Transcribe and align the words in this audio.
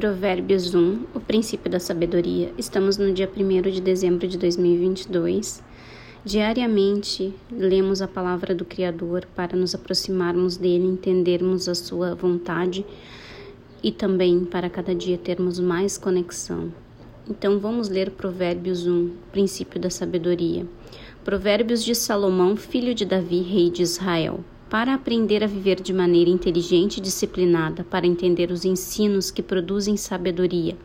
Provérbios 0.00 0.74
1, 0.74 1.08
o 1.14 1.20
princípio 1.20 1.70
da 1.70 1.78
sabedoria. 1.78 2.54
Estamos 2.56 2.96
no 2.96 3.12
dia 3.12 3.28
1 3.28 3.70
de 3.70 3.82
dezembro 3.82 4.26
de 4.26 4.38
2022. 4.38 5.62
Diariamente 6.24 7.34
lemos 7.52 8.00
a 8.00 8.08
palavra 8.08 8.54
do 8.54 8.64
Criador 8.64 9.28
para 9.36 9.54
nos 9.54 9.74
aproximarmos 9.74 10.56
dele, 10.56 10.86
entendermos 10.86 11.68
a 11.68 11.74
sua 11.74 12.14
vontade 12.14 12.82
e 13.82 13.92
também 13.92 14.42
para 14.46 14.70
cada 14.70 14.94
dia 14.94 15.18
termos 15.18 15.60
mais 15.60 15.98
conexão. 15.98 16.72
Então 17.28 17.58
vamos 17.58 17.90
ler 17.90 18.12
Provérbios 18.12 18.86
1, 18.86 19.10
princípio 19.30 19.78
da 19.78 19.90
sabedoria. 19.90 20.66
Provérbios 21.22 21.84
de 21.84 21.94
Salomão, 21.94 22.56
filho 22.56 22.94
de 22.94 23.04
Davi, 23.04 23.42
rei 23.42 23.68
de 23.68 23.82
Israel 23.82 24.40
para 24.70 24.94
aprender 24.94 25.42
a 25.42 25.48
viver 25.48 25.80
de 25.80 25.92
maneira 25.92 26.30
inteligente 26.30 26.98
e 26.98 27.00
disciplinada, 27.00 27.82
para 27.82 28.06
entender 28.06 28.52
os 28.52 28.64
ensinos 28.64 29.28
que 29.28 29.42
produzem 29.42 29.96
sabedoria, 29.96 30.76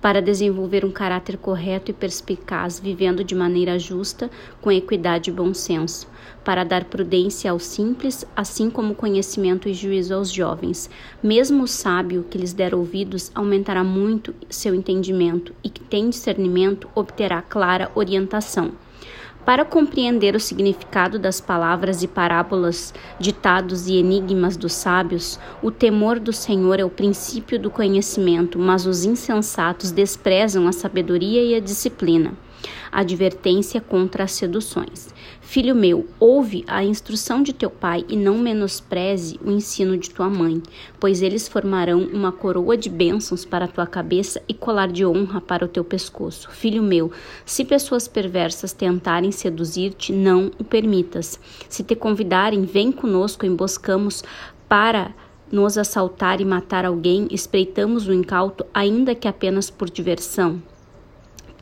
para 0.00 0.20
desenvolver 0.20 0.84
um 0.84 0.90
caráter 0.90 1.36
correto 1.36 1.92
e 1.92 1.94
perspicaz, 1.94 2.80
vivendo 2.80 3.22
de 3.22 3.36
maneira 3.36 3.78
justa, 3.78 4.28
com 4.60 4.72
equidade 4.72 5.30
e 5.30 5.32
bom 5.32 5.54
senso, 5.54 6.08
para 6.44 6.64
dar 6.64 6.86
prudência 6.86 7.52
aos 7.52 7.64
simples, 7.64 8.26
assim 8.34 8.68
como 8.68 8.96
conhecimento 8.96 9.68
e 9.68 9.72
juízo 9.72 10.14
aos 10.14 10.28
jovens. 10.28 10.90
Mesmo 11.22 11.62
o 11.62 11.68
sábio 11.68 12.26
que 12.28 12.36
lhes 12.36 12.52
der 12.52 12.74
ouvidos 12.74 13.30
aumentará 13.36 13.84
muito 13.84 14.34
seu 14.50 14.74
entendimento, 14.74 15.54
e 15.62 15.70
que 15.70 15.84
tem 15.84 16.10
discernimento 16.10 16.88
obterá 16.92 17.40
clara 17.40 17.88
orientação. 17.94 18.72
Para 19.44 19.64
compreender 19.64 20.36
o 20.36 20.40
significado 20.40 21.18
das 21.18 21.40
palavras 21.40 22.02
e 22.02 22.06
parábolas, 22.06 22.94
ditados 23.18 23.88
e 23.88 23.96
enigmas 23.96 24.56
dos 24.56 24.72
sábios, 24.72 25.38
o 25.60 25.68
temor 25.68 26.20
do 26.20 26.32
Senhor 26.32 26.78
é 26.78 26.84
o 26.84 26.90
princípio 26.90 27.58
do 27.58 27.68
conhecimento, 27.68 28.56
mas 28.56 28.86
os 28.86 29.04
insensatos 29.04 29.90
desprezam 29.90 30.68
a 30.68 30.72
sabedoria 30.72 31.42
e 31.42 31.56
a 31.56 31.60
disciplina 31.60 32.34
advertência 32.90 33.80
contra 33.80 34.24
as 34.24 34.32
seduções. 34.32 35.08
Filho 35.40 35.74
meu, 35.74 36.06
ouve 36.18 36.64
a 36.66 36.82
instrução 36.84 37.42
de 37.42 37.52
teu 37.52 37.68
pai 37.68 38.04
e 38.08 38.16
não 38.16 38.38
menospreze 38.38 39.38
o 39.44 39.50
ensino 39.50 39.98
de 39.98 40.08
tua 40.08 40.30
mãe, 40.30 40.62
pois 40.98 41.20
eles 41.20 41.48
formarão 41.48 42.08
uma 42.12 42.32
coroa 42.32 42.76
de 42.76 42.88
bênçãos 42.88 43.44
para 43.44 43.66
a 43.66 43.68
tua 43.68 43.86
cabeça 43.86 44.40
e 44.48 44.54
colar 44.54 44.88
de 44.90 45.04
honra 45.04 45.40
para 45.40 45.64
o 45.64 45.68
teu 45.68 45.84
pescoço. 45.84 46.50
Filho 46.50 46.82
meu, 46.82 47.12
se 47.44 47.64
pessoas 47.64 48.08
perversas 48.08 48.72
tentarem 48.72 49.30
seduzir-te, 49.30 50.12
não 50.12 50.50
o 50.58 50.64
permitas. 50.64 51.38
Se 51.68 51.82
te 51.82 51.94
convidarem, 51.94 52.62
vem 52.62 52.90
conosco, 52.90 53.44
emboscamos 53.44 54.22
para 54.68 55.14
nos 55.52 55.76
assaltar 55.76 56.40
e 56.40 56.46
matar 56.46 56.86
alguém, 56.86 57.28
espreitamos 57.30 58.08
o 58.08 58.12
incauto, 58.14 58.64
ainda 58.72 59.14
que 59.14 59.28
apenas 59.28 59.68
por 59.68 59.90
diversão. 59.90 60.62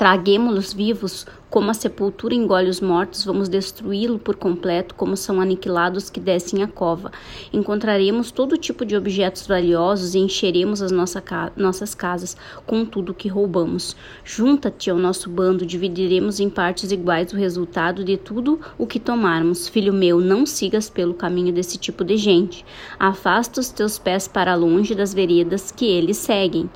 Traguemo-los 0.00 0.74
vivos, 0.74 1.26
como 1.50 1.68
a 1.68 1.74
sepultura 1.74 2.32
engole 2.32 2.70
os 2.70 2.80
mortos, 2.80 3.24
vamos 3.24 3.48
destruí-lo 3.48 4.20
por 4.20 4.36
completo, 4.36 4.94
como 4.94 5.16
são 5.16 5.40
aniquilados 5.40 6.08
que 6.08 6.20
descem 6.20 6.62
a 6.62 6.68
cova. 6.68 7.10
Encontraremos 7.52 8.30
todo 8.30 8.56
tipo 8.56 8.84
de 8.84 8.96
objetos 8.96 9.48
valiosos 9.48 10.14
e 10.14 10.20
encheremos 10.20 10.80
as 10.80 10.92
nossa 10.92 11.20
ca 11.20 11.50
nossas 11.56 11.92
casas 11.92 12.36
com 12.64 12.84
tudo 12.84 13.12
que 13.12 13.28
roubamos. 13.28 13.96
Junta-te 14.24 14.90
ao 14.90 14.96
nosso 14.96 15.28
bando, 15.28 15.66
dividiremos 15.66 16.38
em 16.38 16.48
partes 16.48 16.92
iguais 16.92 17.32
o 17.32 17.36
resultado 17.36 18.04
de 18.04 18.16
tudo 18.16 18.60
o 18.78 18.86
que 18.86 19.00
tomarmos. 19.00 19.66
Filho 19.66 19.92
meu, 19.92 20.20
não 20.20 20.46
sigas 20.46 20.88
pelo 20.88 21.14
caminho 21.14 21.52
desse 21.52 21.76
tipo 21.76 22.04
de 22.04 22.16
gente. 22.16 22.64
Afasta 22.96 23.60
os 23.60 23.70
teus 23.70 23.98
pés 23.98 24.28
para 24.28 24.54
longe 24.54 24.94
das 24.94 25.12
veredas 25.12 25.72
que 25.72 25.84
eles 25.84 26.16
seguem 26.16 26.70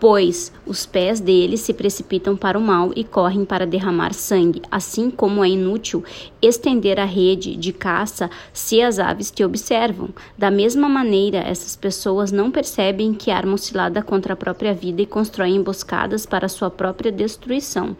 pois 0.00 0.50
os 0.66 0.86
pés 0.86 1.20
deles 1.20 1.60
se 1.60 1.74
precipitam 1.74 2.34
para 2.34 2.58
o 2.58 2.62
mal 2.62 2.90
e 2.96 3.04
correm 3.04 3.44
para 3.44 3.66
derramar 3.66 4.14
sangue, 4.20 4.62
assim 4.70 5.10
como 5.10 5.44
é 5.44 5.48
inútil 5.48 6.04
estender 6.40 7.00
a 7.00 7.04
rede 7.04 7.56
de 7.56 7.72
caça 7.72 8.30
se 8.52 8.80
as 8.80 8.98
aves 8.98 9.30
te 9.30 9.42
observam. 9.42 10.10
Da 10.36 10.50
mesma 10.50 10.88
maneira, 10.88 11.38
essas 11.38 11.74
pessoas 11.74 12.30
não 12.30 12.50
percebem 12.50 13.12
que 13.12 13.30
armam 13.30 13.56
cilada 13.56 14.02
contra 14.02 14.34
a 14.34 14.36
própria 14.36 14.72
vida 14.72 15.02
e 15.02 15.06
constroem 15.06 15.56
emboscadas 15.56 16.24
para 16.26 16.48
sua 16.48 16.70
própria 16.70 17.10
destruição. 17.10 17.96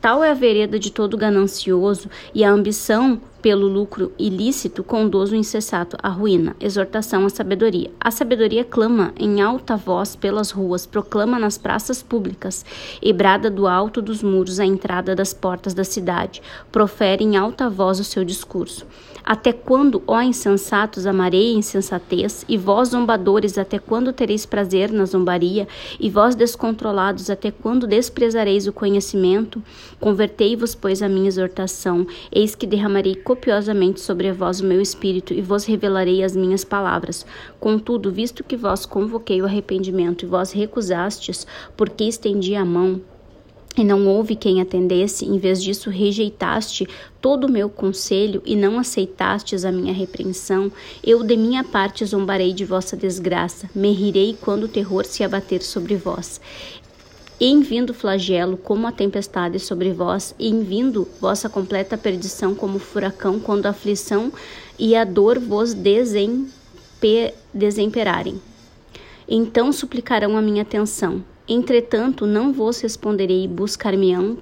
Tal 0.00 0.24
é 0.24 0.30
a 0.30 0.34
vereda 0.34 0.78
de 0.78 0.90
todo 0.90 1.16
ganancioso 1.16 2.08
e 2.34 2.42
a 2.42 2.50
ambição 2.50 3.20
pelo 3.42 3.66
lucro 3.66 4.12
ilícito 4.18 4.84
conduz 4.84 5.32
o 5.32 5.36
incessato 5.36 5.96
à 6.02 6.08
ruína. 6.08 6.54
Exortação 6.60 7.24
à 7.24 7.30
sabedoria. 7.30 7.90
A 8.00 8.10
sabedoria 8.10 8.64
clama 8.64 9.12
em 9.18 9.40
alta 9.40 9.76
voz 9.76 10.14
pelas 10.14 10.50
ruas, 10.50 10.86
proclama 10.86 11.38
nas 11.38 11.56
praças 11.56 12.02
públicas 12.02 12.64
e 13.02 13.12
brada 13.12 13.50
do 13.50 13.66
alto 13.66 14.02
dos 14.02 14.22
muros 14.22 14.60
à 14.60 14.64
entrada 14.64 15.14
das 15.14 15.32
portas 15.32 15.74
da 15.74 15.84
cidade. 15.84 16.42
Profere 16.70 17.24
em 17.24 17.36
alta 17.36 17.68
voz 17.68 17.98
o 17.98 18.04
seu 18.04 18.24
discurso. 18.24 18.86
Até 19.24 19.52
quando, 19.52 20.02
ó 20.06 20.20
insensatos, 20.20 21.06
amarei 21.06 21.54
a 21.54 21.58
insensatez? 21.58 22.44
E 22.48 22.56
vós, 22.56 22.88
zombadores, 22.88 23.58
até 23.58 23.78
quando 23.78 24.12
tereis 24.12 24.46
prazer 24.46 24.90
na 24.90 25.04
zombaria? 25.04 25.68
E 25.98 26.08
vós, 26.10 26.34
descontrolados, 26.34 27.30
até 27.30 27.50
quando 27.50 27.86
desprezareis 27.86 28.66
o 28.66 28.72
conhecimento? 28.72 29.62
Convertei-vos, 30.00 30.74
pois, 30.74 31.02
à 31.02 31.08
minha 31.08 31.28
exortação. 31.28 32.06
Eis 32.32 32.54
que 32.54 32.66
derramarei 32.66 33.14
copiosamente 33.30 34.00
sobre 34.00 34.32
vós 34.32 34.60
o 34.60 34.64
meu 34.64 34.80
espírito 34.80 35.32
e 35.32 35.40
vos 35.40 35.64
revelarei 35.64 36.24
as 36.24 36.34
minhas 36.34 36.64
palavras. 36.64 37.24
Contudo, 37.60 38.10
visto 38.10 38.42
que 38.42 38.56
vós 38.56 38.84
convoquei 38.84 39.40
o 39.40 39.44
arrependimento 39.44 40.24
e 40.24 40.28
vós 40.28 40.50
recusastes, 40.50 41.46
porque 41.76 42.02
estendi 42.02 42.56
a 42.56 42.64
mão, 42.64 43.00
e 43.76 43.84
não 43.84 44.08
houve 44.08 44.34
quem 44.34 44.60
atendesse, 44.60 45.24
em 45.24 45.38
vez 45.38 45.62
disso 45.62 45.90
rejeitaste 45.90 46.88
todo 47.20 47.44
o 47.44 47.50
meu 47.50 47.70
conselho 47.70 48.42
e 48.44 48.56
não 48.56 48.80
aceitastes 48.80 49.64
a 49.64 49.70
minha 49.70 49.92
repreensão, 49.92 50.72
eu 51.04 51.22
de 51.22 51.36
minha 51.36 51.62
parte 51.62 52.04
zombarei 52.04 52.52
de 52.52 52.64
vossa 52.64 52.96
desgraça, 52.96 53.70
me 53.72 53.92
rirei 53.92 54.36
quando 54.40 54.64
o 54.64 54.68
terror 54.68 55.04
se 55.04 55.22
abater 55.22 55.62
sobre 55.62 55.94
vós. 55.94 56.40
Em 57.42 57.62
vindo 57.62 57.94
flagelo 57.94 58.58
como 58.58 58.86
a 58.86 58.92
tempestade 58.92 59.58
sobre 59.58 59.94
vós, 59.94 60.34
e 60.38 60.48
em 60.48 60.62
vindo 60.62 61.08
vossa 61.18 61.48
completa 61.48 61.96
perdição 61.96 62.54
como 62.54 62.78
furacão, 62.78 63.40
quando 63.40 63.64
a 63.64 63.70
aflição 63.70 64.30
e 64.78 64.94
a 64.94 65.04
dor 65.04 65.38
vos 65.38 65.74
desemperarem. 67.54 68.38
Então 69.26 69.72
suplicarão 69.72 70.36
a 70.36 70.42
minha 70.42 70.60
atenção. 70.60 71.24
Entretanto, 71.48 72.26
não 72.26 72.52
vos 72.52 72.78
responderei, 72.80 73.48
buscar-me-ão, 73.48 74.36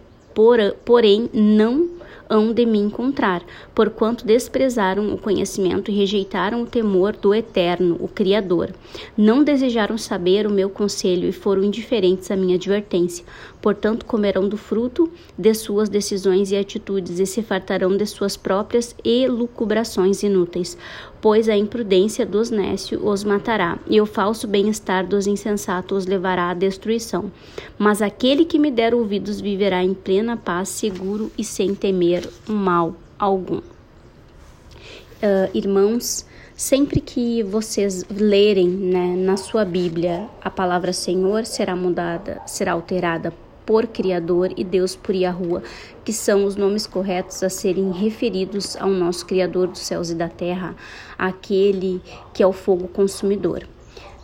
porém 0.85 1.31
não 1.33 1.98
hão 2.29 2.53
de 2.53 2.65
me 2.67 2.79
encontrar, 2.79 3.43
porquanto 3.75 4.27
desprezaram 4.27 5.13
o 5.13 5.19
conhecimento 5.19 5.91
e 5.91 5.95
rejeitaram 5.95 6.63
o 6.63 6.67
temor 6.67 7.17
do 7.17 7.35
Eterno, 7.35 7.97
o 8.01 8.09
Criador. 8.09 8.73
Não 9.17 9.43
desejaram 9.43 9.97
saber 9.97 10.47
o 10.47 10.51
meu 10.51 10.69
conselho 10.69 11.29
e 11.29 11.33
foram 11.33 11.65
indiferentes 11.65 12.31
à 12.31 12.37
minha 12.37 12.57
advertência. 12.57 13.25
Portanto, 13.61 14.07
comerão 14.07 14.49
do 14.49 14.57
fruto 14.57 15.11
de 15.37 15.53
suas 15.53 15.89
decisões 15.89 16.53
e 16.53 16.57
atitudes 16.57 17.19
e 17.19 17.27
se 17.27 17.43
fartarão 17.43 17.97
de 17.97 18.07
suas 18.07 18.37
próprias 18.37 18.95
elucubrações 19.05 20.23
inúteis. 20.23 20.79
Pois 21.21 21.49
a 21.49 21.57
imprudência 21.57 22.25
dos 22.25 22.49
nécios 22.49 23.01
os 23.03 23.25
matará, 23.25 23.77
e 23.91 24.01
o 24.01 24.07
falso 24.07 24.47
bem-estar 24.47 25.05
dos 25.05 25.27
insensatos 25.27 25.99
os 25.99 26.07
levará 26.07 26.51
à 26.51 26.55
destruição. 26.55 27.33
Mas 27.77 28.01
aquele 28.01 28.45
que 28.45 28.59
me 28.59 28.71
der 28.71 28.95
ouvidos 28.95 29.41
viverá 29.41 29.83
em 29.83 29.95
plena 29.95 30.37
paz, 30.37 30.69
seguro 30.69 31.33
e 31.37 31.43
sem 31.43 31.75
temer 31.75 31.98
mal 32.47 32.95
algum. 33.19 33.59
Uh, 33.59 35.51
irmãos, 35.53 36.25
sempre 36.57 37.01
que 37.01 37.43
vocês 37.43 38.05
lerem 38.09 38.69
né, 38.69 39.17
na 39.17 39.37
sua 39.37 39.65
Bíblia 39.65 40.29
a 40.41 40.49
palavra 40.49 40.93
Senhor 40.93 41.45
será 41.45 41.75
mudada, 41.75 42.41
será 42.47 42.73
alterada 42.73 43.33
por 43.67 43.87
Criador 43.87 44.53
e 44.57 44.65
Deus 44.65 44.97
por 44.97 45.15
Yahuwah, 45.15 45.63
que 46.05 46.13
são 46.13 46.45
os 46.45 46.57
nomes 46.57 46.87
corretos 46.87 47.43
a 47.43 47.51
serem 47.51 47.91
referidos 47.91 48.77
ao 48.77 48.89
nosso 48.89 49.27
Criador 49.27 49.67
dos 49.67 49.81
céus 49.81 50.09
e 50.09 50.15
da 50.15 50.29
terra, 50.29 50.75
aquele 51.19 52.01
que 52.33 52.43
é 52.43 52.47
o 52.47 52.53
fogo 52.53 52.89
consumidor. 52.89 53.67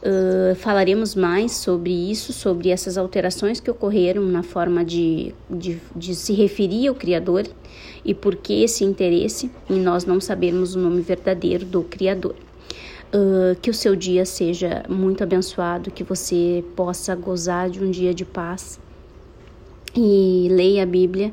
Uh, 0.04 0.54
falaremos 0.56 1.14
mais 1.14 1.52
sobre 1.52 1.90
isso, 1.90 2.30
sobre 2.30 2.68
essas 2.68 2.98
alterações 2.98 3.58
que 3.58 3.70
ocorreram 3.70 4.20
na 4.20 4.42
forma 4.42 4.84
de, 4.84 5.34
de, 5.48 5.80
de, 5.96 6.14
se 6.14 6.34
referir 6.34 6.88
ao 6.88 6.94
Criador 6.94 7.46
e 8.04 8.12
por 8.12 8.36
que 8.36 8.62
esse 8.62 8.84
interesse 8.84 9.50
em 9.68 9.80
nós 9.80 10.04
não 10.04 10.20
sabermos 10.20 10.74
o 10.74 10.78
nome 10.78 11.00
verdadeiro 11.00 11.64
do 11.64 11.82
Criador. 11.82 12.34
Uh, 13.14 13.58
que 13.62 13.70
o 13.70 13.74
seu 13.74 13.96
dia 13.96 14.26
seja 14.26 14.84
muito 14.90 15.22
abençoado, 15.22 15.90
que 15.90 16.04
você 16.04 16.62
possa 16.76 17.14
gozar 17.14 17.70
de 17.70 17.82
um 17.82 17.90
dia 17.90 18.12
de 18.12 18.26
paz 18.26 18.78
e 19.96 20.48
leia 20.50 20.82
a 20.82 20.86
Bíblia, 20.86 21.32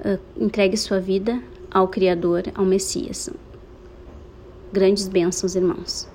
uh, 0.00 0.18
entregue 0.36 0.76
sua 0.76 1.00
vida 1.00 1.42
ao 1.70 1.88
Criador, 1.88 2.42
ao 2.54 2.66
Messias. 2.66 3.30
Grandes 4.70 5.08
bênçãos, 5.08 5.56
irmãos. 5.56 6.11